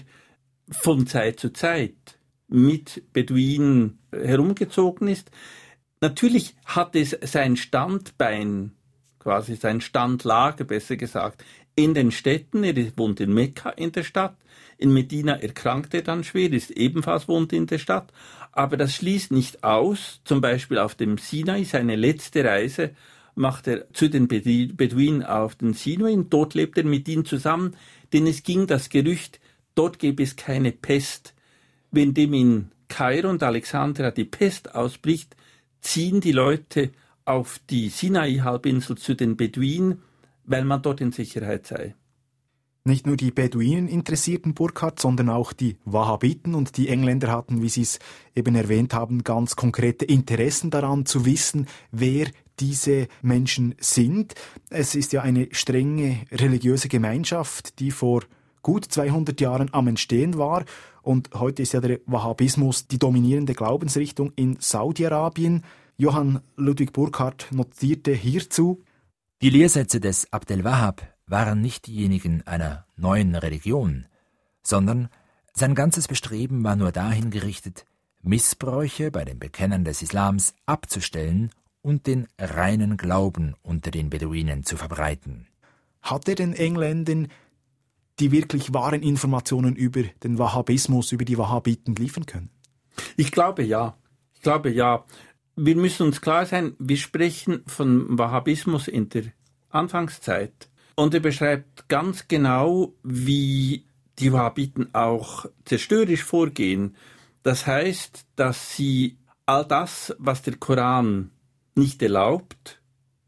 [0.69, 5.31] von Zeit zu Zeit mit Beduinen herumgezogen ist.
[5.99, 8.71] Natürlich hat es sein Standbein,
[9.19, 11.43] quasi sein Standlager besser gesagt,
[11.75, 12.63] in den Städten.
[12.63, 14.36] Er wohnt in Mekka in der Stadt.
[14.77, 18.12] In Medina erkrankt er dann schwer, ist ebenfalls wohnt in der Stadt.
[18.51, 22.91] Aber das schließt nicht aus, zum Beispiel auf dem Sinai, seine letzte Reise
[23.36, 26.15] macht er zu den Beduinen auf den Sinai.
[26.29, 27.75] Dort lebt er mit ihnen zusammen,
[28.12, 29.39] denn es ging das Gerücht,
[29.73, 31.33] dort gäbe es keine Pest.
[31.91, 35.36] Wenn dem in Kairo und Alexandria die Pest ausbricht,
[35.81, 36.91] ziehen die Leute
[37.25, 40.01] auf die Sinai-Halbinsel zu den Beduinen,
[40.45, 41.95] weil man dort in Sicherheit sei.
[42.86, 47.69] Nicht nur die Beduinen interessierten Burkhardt, sondern auch die Wahhabiten und die Engländer hatten, wie
[47.69, 47.99] Sie es
[48.36, 52.27] eben erwähnt haben, ganz konkrete Interessen daran zu wissen, wer
[52.60, 54.36] diese Menschen sind.
[54.69, 58.23] Es ist ja eine strenge religiöse Gemeinschaft, die vor
[58.62, 60.65] gut 200 Jahren am Entstehen war
[61.03, 65.63] und heute ist ja der Wahhabismus die dominierende Glaubensrichtung in Saudi-Arabien.
[65.97, 68.82] Johann Ludwig Burkhardt notierte hierzu,
[69.43, 74.06] Die Lehrsätze des Abdel Wahhab waren nicht diejenigen einer neuen Religion,
[74.62, 75.10] sondern
[75.53, 77.86] sein ganzes Bestreben war nur dahin gerichtet,
[78.21, 81.49] Missbräuche bei den Bekennern des Islams abzustellen
[81.82, 85.47] und den reinen Glauben unter den Beduinen zu verbreiten.
[86.01, 87.27] Hat er den Engländern
[88.19, 92.49] die wirklich wahren Informationen über den Wahhabismus, über die Wahhabiten liefern können?
[93.17, 93.97] Ich glaube ja.
[94.36, 95.03] Ich glaube ja.
[95.55, 99.25] Wir müssen uns klar sein, wir sprechen von Wahhabismus in der
[99.69, 100.69] Anfangszeit.
[100.95, 103.85] Und er beschreibt ganz genau, wie
[104.19, 106.95] die Wahhabiten auch zerstörerisch vorgehen.
[107.43, 111.31] Das heißt, dass sie all das, was der Koran
[111.75, 112.81] nicht erlaubt,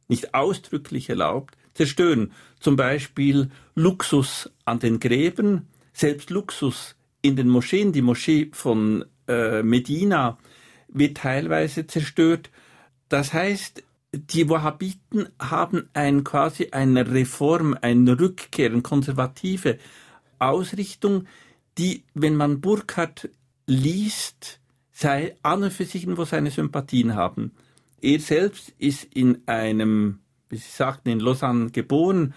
[0.08, 2.32] nicht ausdrücklich erlaubt, zerstören.
[2.60, 7.92] Zum Beispiel Luxus an den Gräben, selbst Luxus in den Moscheen.
[7.92, 10.38] Die Moschee von äh, Medina
[10.88, 12.50] wird teilweise zerstört.
[13.10, 19.78] Das heißt, die Wahhabiten haben ein, quasi eine Reform, eine Rückkehr, eine konservative
[20.40, 21.26] Ausrichtung,
[21.78, 23.30] die, wenn man Burkhardt
[23.68, 24.60] liest,
[24.92, 27.52] sei an und für sich wo seine Sympathien haben.
[28.02, 30.20] Er selbst ist in einem,
[30.50, 32.34] wie Sie sagten, in Lausanne geboren,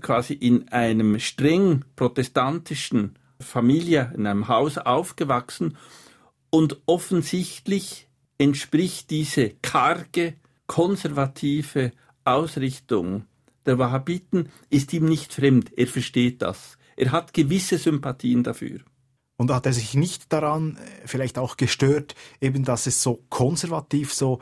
[0.00, 5.76] quasi in einem streng protestantischen Familie, in einem Haus aufgewachsen
[6.54, 8.06] und offensichtlich
[8.38, 10.34] entspricht diese karge,
[10.68, 11.90] konservative
[12.24, 13.24] Ausrichtung
[13.66, 15.76] der Wahhabiten ist ihm nicht fremd.
[15.76, 16.78] Er versteht das.
[16.94, 18.82] Er hat gewisse Sympathien dafür.
[19.36, 24.14] Und hat er sich nicht daran äh, vielleicht auch gestört, eben dass es so konservativ,
[24.14, 24.38] so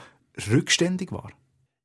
[0.51, 1.31] rückständig war?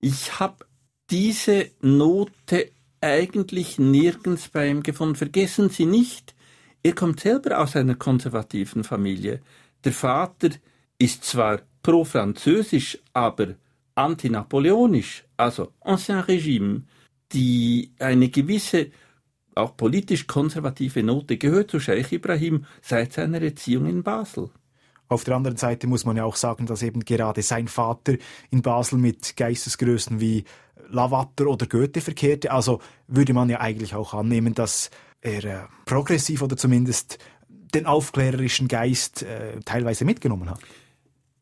[0.01, 0.65] Ich habe
[1.09, 5.15] diese Note eigentlich nirgends bei ihm gefunden.
[5.15, 6.35] Vergessen Sie nicht,
[6.83, 9.39] er kommt selber aus einer konservativen Familie.
[9.88, 10.50] Der Vater
[11.00, 13.56] ist zwar pro-französisch, aber
[13.95, 16.84] antinapoleonisch, also Ancien Regime,
[17.32, 18.88] die eine gewisse,
[19.56, 24.50] auch politisch konservative Note gehört zu Scheich Ibrahim seit seiner Erziehung in Basel.
[25.08, 28.17] Auf der anderen Seite muss man ja auch sagen, dass eben gerade sein Vater
[28.52, 30.43] in Basel mit Geistesgrößen wie
[30.89, 32.52] Lavater oder Goethe verkehrte.
[32.52, 34.89] Also würde man ja eigentlich auch annehmen, dass
[35.21, 37.19] er äh, progressiv oder zumindest
[37.73, 40.60] den aufklärerischen Geist äh, teilweise mitgenommen hat.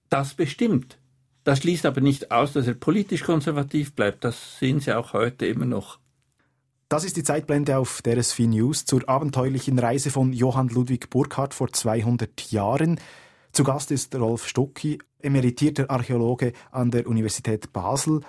[0.10, 0.98] Das bestimmt.
[1.44, 4.24] Das schließt aber nicht aus, dass er politisch konservativ bleibt.
[4.24, 6.00] Das sehen Sie auch heute immer noch.
[6.90, 11.54] Das ist die Zeitblende auf der SW News zur abenteuerlichen Reise von Johann Ludwig Burckhardt
[11.54, 13.00] vor 200 Jahren.
[13.52, 18.22] Zu Gast ist Rolf Stucki, emeritierter Archäologe an der Universität Basel.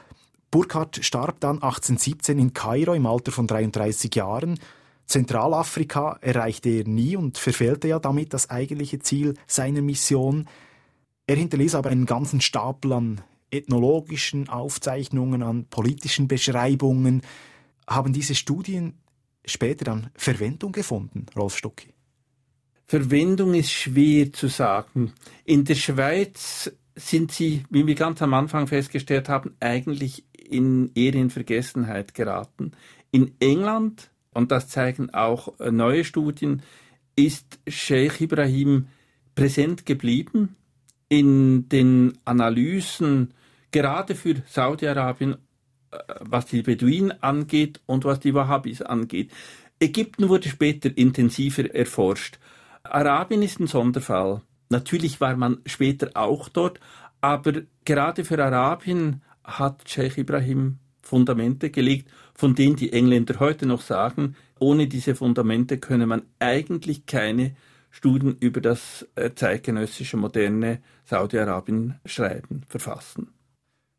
[0.51, 4.59] Burckhardt starb dann 1817 in Kairo im Alter von 33 Jahren.
[5.07, 10.49] Zentralafrika erreichte er nie und verfehlte ja damit das eigentliche Ziel seiner Mission.
[11.27, 17.23] Er hinterließ aber einen ganzen Stapel an ethnologischen Aufzeichnungen, an politischen Beschreibungen.
[17.89, 18.95] Haben diese Studien
[19.45, 21.95] später dann Verwendung gefunden, Rolf Stucki?
[22.89, 25.13] Verwendung ist schwer zu sagen.
[25.45, 31.15] In der Schweiz sind sie, wie wir ganz am Anfang festgestellt haben, eigentlich in eher
[31.15, 32.73] in Vergessenheit geraten.
[33.11, 36.63] In England, und das zeigen auch äh, neue Studien,
[37.17, 38.89] ist Sheikh Ibrahim
[39.35, 40.57] präsent geblieben
[41.09, 43.33] in den Analysen,
[43.71, 45.37] gerade für Saudi-Arabien,
[45.91, 49.33] äh, was die Beduinen angeht und was die Wahhabis angeht.
[49.81, 52.39] Ägypten wurde später intensiver erforscht.
[52.83, 54.43] Arabien ist ein Sonderfall.
[54.69, 56.79] Natürlich war man später auch dort,
[57.23, 63.81] aber gerade für Arabien hat Sheikh Ibrahim Fundamente gelegt, von denen die Engländer heute noch
[63.81, 67.55] sagen, ohne diese Fundamente könne man eigentlich keine
[67.91, 73.29] Studien über das äh, zeitgenössische moderne Saudi-Arabien schreiben, verfassen.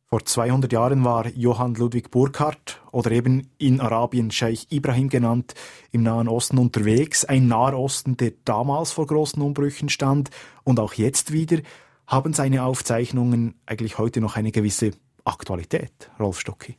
[0.09, 5.53] Vor 200 Jahren war Johann Ludwig Burkhardt oder eben in Arabien Scheich Ibrahim genannt,
[5.91, 7.25] im Nahen Osten unterwegs.
[7.25, 10.29] Ein Naher Osten, der damals vor großen Umbrüchen stand
[10.63, 11.57] und auch jetzt wieder.
[12.05, 14.91] Haben seine Aufzeichnungen eigentlich heute noch eine gewisse
[15.25, 16.77] Aktualität, Rolf Stocki?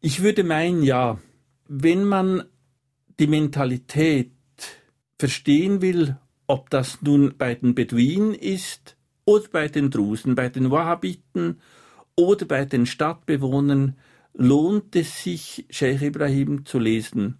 [0.00, 1.18] Ich würde meinen, ja.
[1.66, 2.44] Wenn man
[3.18, 4.30] die Mentalität
[5.18, 10.70] verstehen will, ob das nun bei den Beduinen ist oder bei den Drusen, bei den
[10.70, 11.60] Wahhabiten
[12.14, 13.96] oder bei den Stadtbewohnern,
[14.34, 17.36] lohnt es sich, Sheikh Ibrahim zu lesen.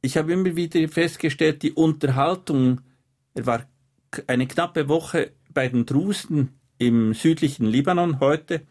[0.00, 2.82] Ich habe immer wieder festgestellt, die Unterhaltung,
[3.34, 3.66] er war
[4.28, 8.62] eine knappe Woche bei den Drusen im südlichen Libanon heute,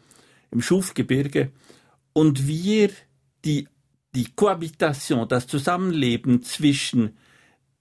[0.51, 1.51] im Schufgebirge,
[2.13, 2.89] und wir
[3.45, 3.67] die,
[4.15, 7.17] die Kohabitation, das Zusammenleben zwischen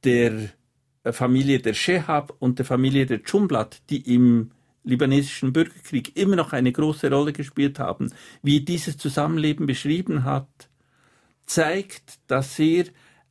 [0.05, 0.51] der
[1.12, 4.51] Familie der Shehab und der Familie der Dschumblat, die im
[4.85, 10.68] libanesischen Bürgerkrieg immer noch eine große Rolle gespielt haben, wie dieses Zusammenleben beschrieben hat,
[11.47, 12.85] zeigt, dass er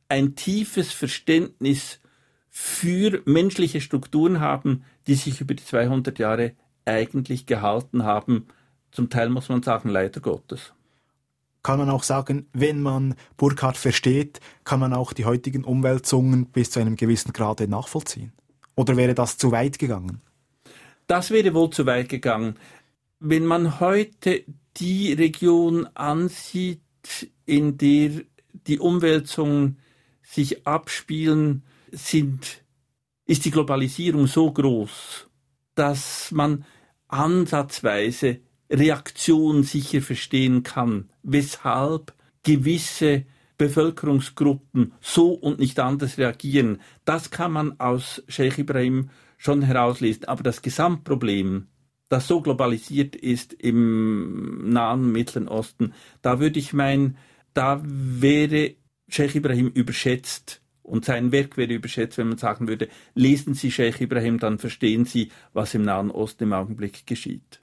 [0.08, 2.00] ein tiefes Verständnis
[2.48, 6.52] für menschliche Strukturen haben, die sich über die 200 Jahre
[6.84, 8.48] eigentlich gehalten haben.
[8.90, 10.72] Zum Teil muss man sagen, leider Gottes.
[11.62, 16.70] Kann man auch sagen, wenn man Burkhardt versteht, kann man auch die heutigen Umwälzungen bis
[16.70, 18.32] zu einem gewissen Grade nachvollziehen?
[18.74, 20.20] Oder wäre das zu weit gegangen?
[21.08, 22.56] Das wäre wohl zu weit gegangen.
[23.18, 24.44] Wenn man heute
[24.76, 26.80] die Region ansieht,
[27.44, 28.22] in der
[28.66, 29.78] die Umwälzungen
[30.22, 32.62] sich abspielen, sind,
[33.24, 35.28] ist die Globalisierung so groß,
[35.74, 36.64] dass man
[37.08, 43.24] ansatzweise Reaktion sicher verstehen kann, weshalb gewisse
[43.58, 46.80] Bevölkerungsgruppen so und nicht anders reagieren.
[47.04, 50.26] Das kann man aus Sheikh Ibrahim schon herauslesen.
[50.26, 51.66] Aber das Gesamtproblem,
[52.08, 57.16] das so globalisiert ist im nahen Mittleren Osten, da würde ich meinen,
[57.52, 58.76] da wäre
[59.08, 64.04] Sheikh Ibrahim überschätzt und sein Werk wäre überschätzt, wenn man sagen würde, lesen Sie Sheikh
[64.04, 67.60] Ibrahim, dann verstehen Sie, was im Nahen Osten im Augenblick geschieht.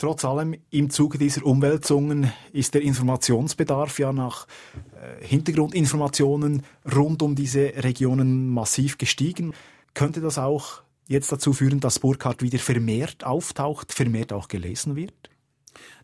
[0.00, 4.46] Trotz allem, im Zuge dieser Umwälzungen ist der Informationsbedarf ja nach
[4.94, 9.52] äh, Hintergrundinformationen rund um diese Regionen massiv gestiegen.
[9.92, 15.12] Könnte das auch jetzt dazu führen, dass Burkhardt wieder vermehrt auftaucht, vermehrt auch gelesen wird?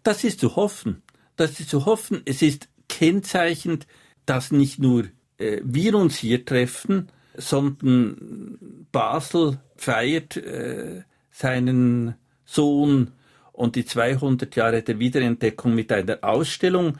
[0.03, 1.03] Das ist zu hoffen.
[1.37, 2.21] Das ist zu hoffen.
[2.27, 3.87] Es ist kennzeichnend,
[4.27, 5.05] dass nicht nur
[5.39, 8.59] äh, wir uns hier treffen, sondern
[8.93, 13.13] Basel feiert äh, seinen Sohn
[13.57, 16.99] und die 200 Jahre der Wiederentdeckung mit einer Ausstellung.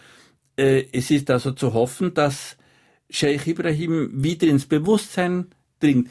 [0.57, 2.57] Äh, es ist also zu hoffen, dass
[3.11, 5.47] Sheikh Ibrahim wieder ins Bewusstsein
[5.81, 6.11] dringt.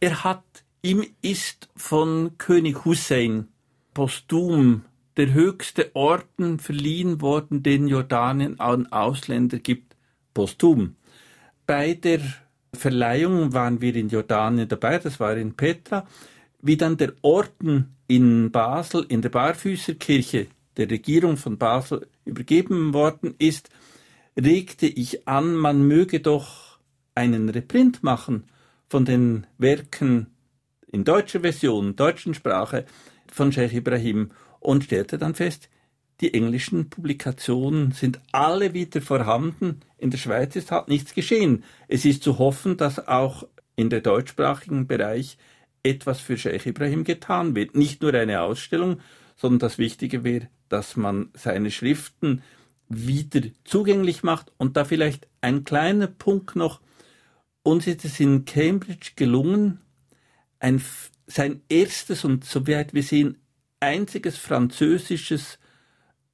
[0.00, 0.44] Er hat,
[0.82, 3.48] ihm ist von König Hussein
[3.94, 4.84] posthum
[5.16, 9.96] der höchste Orden verliehen worden, den Jordanien an Ausländer gibt,
[10.34, 10.96] posthum.
[11.66, 12.20] Bei der
[12.74, 16.06] Verleihung waren wir in Jordanien dabei, das war in Petra,
[16.60, 23.34] wie dann der Orden in Basel in der Barfüßerkirche der Regierung von Basel übergeben worden
[23.38, 23.70] ist,
[24.38, 26.78] regte ich an, man möge doch
[27.14, 28.44] einen Reprint machen
[28.88, 30.26] von den Werken
[30.90, 32.84] in deutscher Version, deutschen Sprache
[33.32, 35.68] von Sheikh Ibrahim und stellte dann fest,
[36.20, 39.80] die englischen Publikationen sind alle wieder vorhanden.
[39.98, 41.64] In der Schweiz ist halt nichts geschehen.
[41.88, 45.36] Es ist zu hoffen, dass auch in der deutschsprachigen Bereich
[45.84, 47.76] etwas für Sheikh Ibrahim getan wird.
[47.76, 49.00] Nicht nur eine Ausstellung,
[49.36, 52.42] sondern das Wichtige wäre, dass man seine Schriften
[52.88, 54.52] wieder zugänglich macht.
[54.56, 56.80] Und da vielleicht ein kleiner Punkt noch.
[57.62, 59.80] Uns ist es in Cambridge gelungen,
[60.58, 60.82] ein,
[61.26, 63.38] sein erstes und soweit wir sehen,
[63.80, 65.58] einziges französisches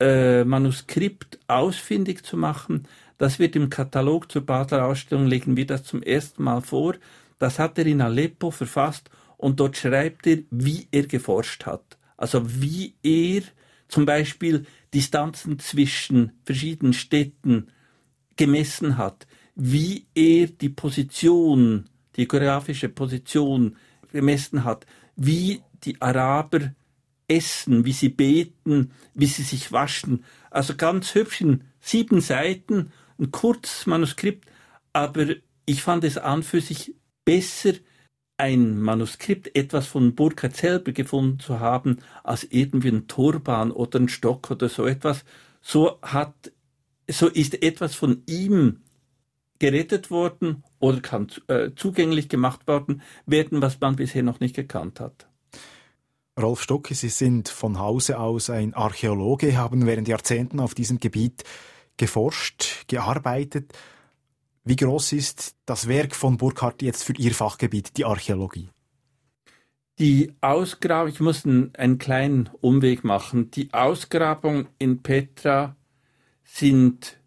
[0.00, 2.86] äh, Manuskript ausfindig zu machen.
[3.18, 6.94] Das wird im Katalog zur Basler Ausstellung, legen wir das zum ersten Mal vor.
[7.38, 9.10] Das hat er in Aleppo verfasst
[9.40, 11.96] und dort schreibt er, wie er geforscht hat.
[12.18, 13.42] Also wie er
[13.88, 17.68] zum Beispiel Distanzen zwischen verschiedenen Städten
[18.37, 23.76] gemessen hat, wie er die Position, die geografische Position
[24.12, 24.85] gemessen hat,
[25.16, 26.74] wie die Araber
[27.26, 30.22] essen, wie sie beten, wie sie sich waschen.
[30.50, 34.50] Also ganz hübsch in sieben Seiten, ein kurzes Manuskript,
[34.92, 35.29] aber
[35.64, 37.72] ich fand es an für sich besser,
[38.40, 44.09] ein Manuskript, etwas von Burkhardt selber gefunden zu haben, als irgendwie ein Turban oder ein
[44.09, 45.24] Stock oder so etwas.
[45.61, 46.50] So hat,
[47.07, 48.81] so ist etwas von ihm
[49.59, 55.00] gerettet worden oder kann äh, zugänglich gemacht worden werden, was man bisher noch nicht gekannt
[55.00, 55.26] hat.
[56.40, 61.44] Rolf Stocke, Sie sind von Hause aus ein Archäologe, haben während Jahrzehnten auf diesem Gebiet
[61.98, 63.74] geforscht, gearbeitet.
[64.64, 68.68] Wie groß ist das Werk von Burkhardt jetzt für Ihr Fachgebiet, die Archäologie?
[69.99, 73.51] Die Ausgrabung, ich muss einen, einen kleinen Umweg machen.
[73.51, 75.77] Die Ausgrabungen in Petra
[76.44, 77.18] sind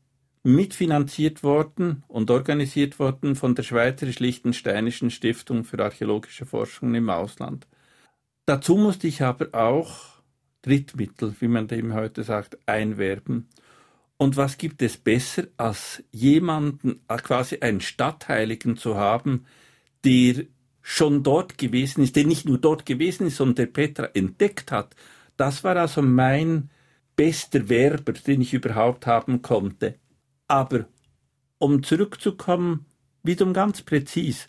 [0.44, 7.68] mitfinanziert worden und organisiert worden von der Schweizerisch-Liechtensteinischen Stiftung für archäologische Forschung im Ausland.
[8.46, 10.22] Dazu musste ich aber auch
[10.62, 13.48] Drittmittel, wie man dem heute sagt, einwerben.
[14.24, 19.44] Und was gibt es besser, als jemanden, äh, quasi einen Stadtheiligen zu haben,
[20.06, 20.46] der
[20.82, 24.96] schon dort gewesen ist, der nicht nur dort gewesen ist, sondern der Petra entdeckt hat.
[25.36, 26.70] Das war also mein
[27.18, 29.96] bester Werber, den ich überhaupt haben konnte.
[30.48, 30.86] Aber
[31.58, 32.86] um zurückzukommen,
[33.24, 34.48] wiederum ganz präzis,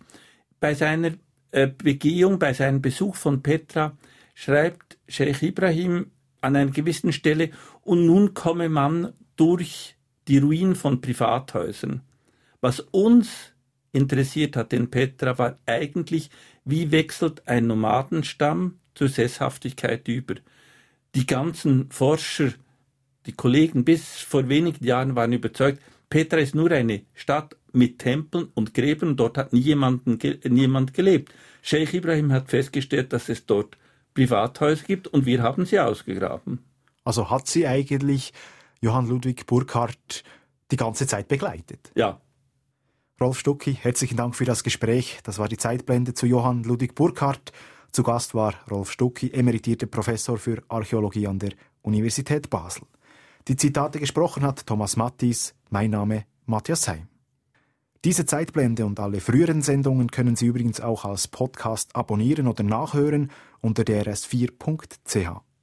[0.60, 1.14] bei seiner
[1.50, 3.98] äh, Begehung, bei seinem Besuch von Petra,
[4.36, 6.12] schreibt Sheikh Ibrahim
[6.42, 7.50] an einer gewissen Stelle,
[7.82, 9.96] und nun komme man durch
[10.28, 12.02] die Ruinen von Privathäusern.
[12.60, 13.52] Was uns
[13.92, 16.30] interessiert hat in Petra war eigentlich,
[16.64, 20.34] wie wechselt ein Nomadenstamm zur Sesshaftigkeit über.
[21.14, 22.52] Die ganzen Forscher,
[23.26, 25.80] die Kollegen bis vor wenigen Jahren waren überzeugt,
[26.10, 30.18] Petra ist nur eine Stadt mit Tempeln und Gräbern, dort hat niemanden,
[30.48, 31.32] niemand gelebt.
[31.62, 33.76] Sheikh Ibrahim hat festgestellt, dass es dort
[34.14, 36.60] Privathäuser gibt und wir haben sie ausgegraben.
[37.04, 38.32] Also hat sie eigentlich
[38.84, 40.24] Johann Ludwig Burkhardt
[40.70, 41.90] die ganze Zeit begleitet?
[41.94, 42.20] Ja.
[43.18, 45.20] Rolf Stucki, herzlichen Dank für das Gespräch.
[45.22, 47.52] Das war die Zeitblende zu Johann Ludwig Burkhardt.
[47.92, 52.82] Zu Gast war Rolf Stucki, emeritierter Professor für Archäologie an der Universität Basel.
[53.48, 57.08] Die Zitate gesprochen hat Thomas Mattis, mein Name Matthias Heim.
[58.04, 63.30] Diese Zeitblende und alle früheren Sendungen können Sie übrigens auch als Podcast abonnieren oder nachhören
[63.62, 65.53] unter drs4.ch.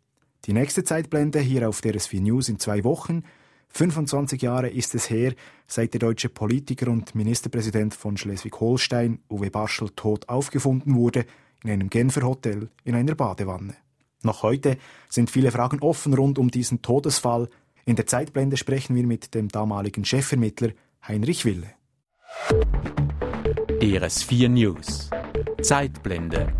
[0.45, 3.23] Die nächste Zeitblende hier auf DRS4 News in zwei Wochen.
[3.69, 5.35] 25 Jahre ist es her,
[5.67, 11.25] seit der deutsche Politiker und Ministerpräsident von Schleswig-Holstein, Uwe Barschel, tot aufgefunden wurde,
[11.63, 13.75] in einem Genfer Hotel in einer Badewanne.
[14.23, 14.77] Noch heute
[15.09, 17.47] sind viele Fragen offen rund um diesen Todesfall.
[17.85, 20.71] In der Zeitblende sprechen wir mit dem damaligen Chefvermittler
[21.07, 21.71] Heinrich Wille.
[23.79, 25.09] DRS4 News
[25.61, 26.51] Zeitblende